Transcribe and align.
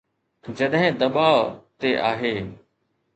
جڏهن 0.57 0.91
دٻاء 0.99 1.37
تي 1.79 1.89
آهي. 2.11 2.35